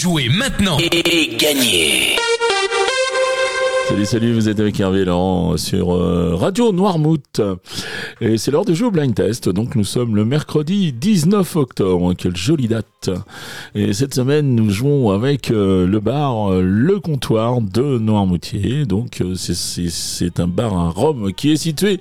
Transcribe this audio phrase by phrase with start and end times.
[0.00, 2.16] Jouez maintenant et gagnez
[3.86, 7.42] Salut, salut, vous êtes avec Hervé Laurent sur euh, Radio Noirmouth.
[8.20, 9.48] Et c'est l'heure de jouer au blind test.
[9.48, 12.14] Donc nous sommes le mercredi 19 octobre.
[12.14, 12.99] Quelle jolie date.
[13.74, 18.84] Et cette semaine, nous jouons avec euh, le bar euh, Le Comptoir de Noirmoutier.
[18.84, 21.98] Donc c'est un bar à Rome qui est situé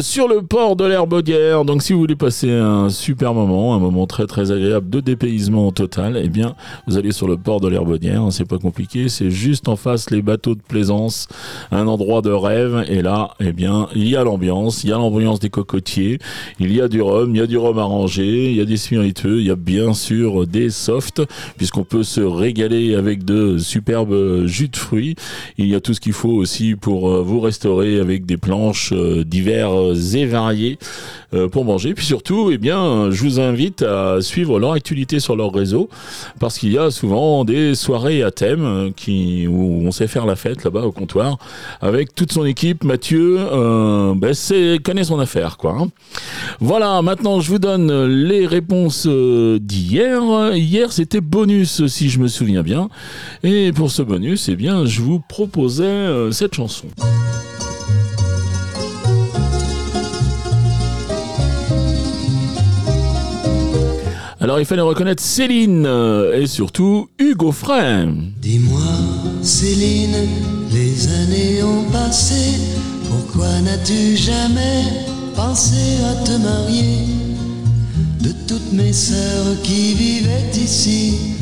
[0.00, 1.64] sur le port de l'Herbaudière.
[1.64, 5.70] Donc si vous voulez passer un super moment, un moment très très agréable de dépaysement
[5.70, 6.56] total, eh bien
[6.88, 8.26] vous allez sur le port de l'Herbaudière.
[8.30, 11.28] C'est pas compliqué, c'est juste en face les bateaux de plaisance
[11.70, 12.84] un endroit de rêve.
[12.88, 16.18] Et là, eh bien, il y a l'ambiance, il y a l'ambiance des cocotiers,
[16.58, 18.76] il y a du rhum, il y a du rhum arrangé, il y a des
[18.76, 20.07] spiritueux, il y a bien sûr
[20.46, 21.22] des softs,
[21.56, 25.16] puisqu'on peut se régaler avec de superbes jus de fruits.
[25.58, 28.92] Il y a tout ce qu'il faut aussi pour euh, vous restaurer avec des planches
[28.92, 30.78] euh, diverses et variées
[31.34, 31.94] euh, pour manger.
[31.94, 35.88] Puis surtout, eh bien, je vous invite à suivre leur actualité sur leur réseau,
[36.40, 40.36] parce qu'il y a souvent des soirées à thème qui, où on sait faire la
[40.36, 41.38] fête là-bas au comptoir
[41.80, 42.84] avec toute son équipe.
[42.84, 43.38] Mathieu,
[44.16, 45.76] ben, c'est connaît son affaire, quoi.
[45.80, 45.88] Hein.
[46.60, 47.02] Voilà.
[47.02, 49.97] Maintenant, je vous donne les réponses d'hier.
[49.98, 52.88] Hier, c'était bonus, si je me souviens bien.
[53.42, 56.86] Et pour ce bonus, eh bien, je vous proposais euh, cette chanson.
[64.40, 65.86] Alors il fallait reconnaître Céline
[66.32, 68.06] et surtout Hugo Frey.
[68.40, 68.80] Dis-moi
[69.42, 70.16] Céline,
[70.72, 72.54] les années ont passé,
[73.10, 74.84] pourquoi n'as-tu jamais
[75.34, 77.17] pensé à te marier?
[78.20, 81.36] De toutes mes sœurs qui vivaient ici,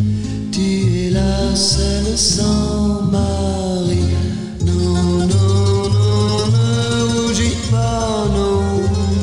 [0.53, 4.05] tu es la seule sans mari.
[4.65, 8.63] Non, non, non, ne rougis pas, non,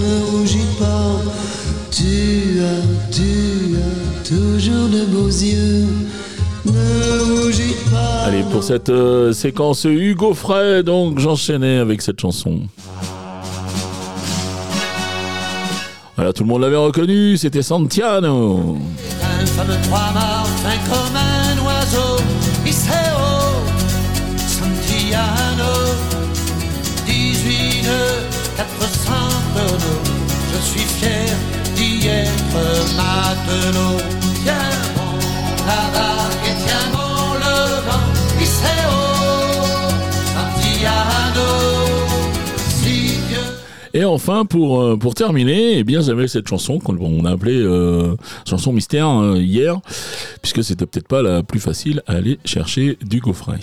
[0.01, 1.21] ne rougis pas.
[1.91, 5.85] Tu as, tu as toujours de beaux yeux.
[8.25, 12.61] Allez, pour cette euh, séquence Hugo Frey, donc j'enchaînais avec cette chanson.
[16.31, 18.77] Tout le monde l'avait reconnu, c'était Santiano.
[19.21, 22.23] Un fameux trois morts, fin comme un oiseau,
[22.65, 22.93] Iseo,
[24.37, 25.73] Santiano,
[27.05, 27.89] 18
[28.55, 29.13] 400
[29.55, 30.03] tonneaux.
[30.53, 31.35] Je suis fier
[31.75, 33.99] d'y être matelot.
[34.43, 34.53] Tiens
[34.95, 35.17] bon,
[35.67, 36.12] la
[43.95, 48.15] Et enfin, pour, euh, pour terminer, eh bien, j'avais cette chanson qu'on a appelée euh,
[48.47, 49.79] chanson mystère euh, hier,
[50.41, 53.59] puisque c'était peut-être pas la plus facile à aller chercher du gaufret.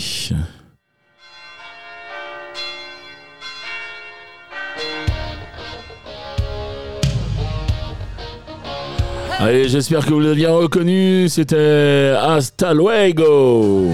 [9.41, 13.91] Allez, j'espère que vous l'avez bien reconnu, c'était Hasta Luego.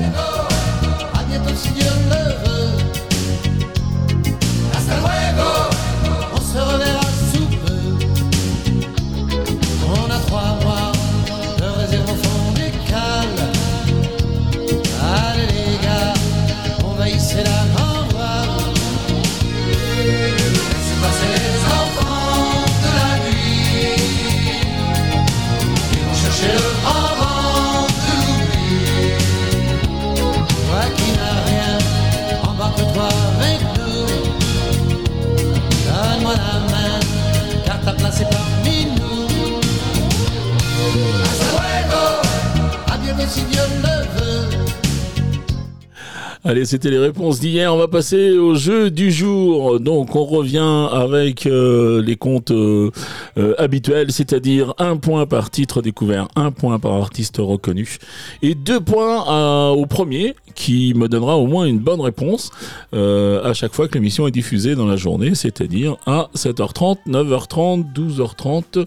[46.49, 47.75] Allez, c'était les réponses d'hier.
[47.75, 49.81] On va passer au jeu du jour.
[49.81, 52.93] Donc, on revient avec euh, les comptes euh,
[53.37, 57.99] euh, habituels, c'est-à-dire un point par titre découvert, un point par artiste reconnu,
[58.43, 62.53] et deux points au premier qui me donnera au moins une bonne réponse
[62.93, 68.87] à chaque fois que l'émission est diffusée dans la journée, c'est-à-dire à 7h30, 9h30, 12h30.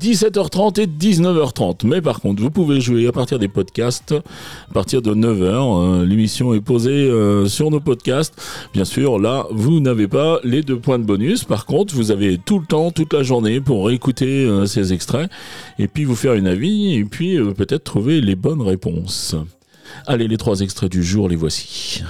[0.00, 1.86] 17h30 et 19h30.
[1.86, 5.42] Mais par contre, vous pouvez jouer à partir des podcasts, à partir de 9h.
[5.42, 8.34] Euh, L'émission est posée euh, sur nos podcasts.
[8.72, 11.44] Bien sûr, là, vous n'avez pas les deux points de bonus.
[11.44, 15.30] Par contre, vous avez tout le temps, toute la journée pour écouter euh, ces extraits
[15.78, 19.36] et puis vous faire une avis et puis euh, peut-être trouver les bonnes réponses.
[20.06, 22.02] Allez, les trois extraits du jour, les voici.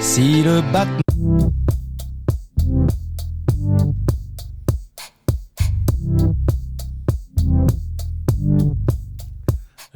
[0.00, 1.09] Si le battement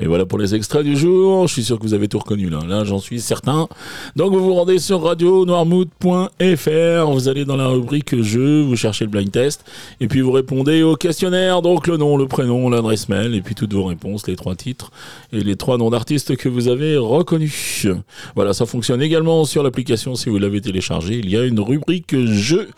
[0.00, 1.46] Et voilà pour les extraits du jour.
[1.46, 2.58] Je suis sûr que vous avez tout reconnu là.
[2.67, 3.69] Là, j'en suis certain.
[4.17, 7.11] Donc, vous vous rendez sur radio-noirmouth.fr.
[7.12, 9.64] Vous allez dans la rubrique jeu, vous cherchez le blind test
[10.00, 11.62] et puis vous répondez au questionnaire.
[11.62, 14.91] Donc, le nom, le prénom, l'adresse mail et puis toutes vos réponses, les trois titres
[15.32, 17.87] et les trois noms d'artistes que vous avez reconnus.
[18.35, 21.19] Voilà, ça fonctionne également sur l'application si vous l'avez téléchargé.
[21.19, 22.69] Il y a une rubrique jeu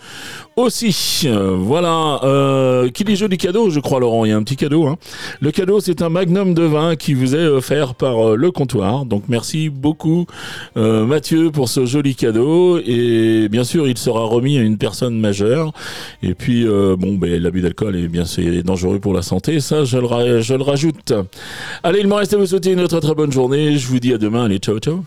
[0.57, 1.27] aussi.
[1.31, 2.21] Voilà.
[2.25, 4.27] Euh, qui dit joli cadeau, je crois, Laurent.
[4.27, 4.87] Il y a un petit cadeau.
[4.87, 4.99] Hein.
[5.41, 9.05] Le cadeau, c'est un magnum de vin qui vous est offert par euh, le comptoir.
[9.05, 10.27] Donc, merci beaucoup,
[10.77, 12.79] euh, Mathieu, pour ce joli cadeau.
[12.79, 15.73] Et bien sûr, il sera remis à une personne majeure.
[16.23, 19.61] Et puis, euh, bon, ben, l'abus d'alcool est bien c'est dangereux pour la santé.
[19.61, 21.13] Ça, je le, rajoute.
[21.83, 23.77] Allez, il me reste à vous souhaiter une très très bonne journée.
[23.77, 24.45] Je vous dis à demain.
[24.45, 25.05] Allez, ciao, ciao.